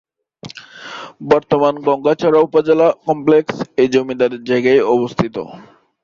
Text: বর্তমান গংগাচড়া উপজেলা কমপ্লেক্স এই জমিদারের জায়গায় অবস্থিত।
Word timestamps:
বর্তমান 1.31 1.73
গংগাচড়া 1.87 2.39
উপজেলা 2.47 2.87
কমপ্লেক্স 3.05 3.55
এই 3.77 3.87
জমিদারের 3.93 4.41
জায়গায় 4.43 4.81
অবস্থিত। 4.95 5.35